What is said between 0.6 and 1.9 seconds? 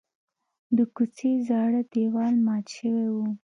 د کوڅې زاړه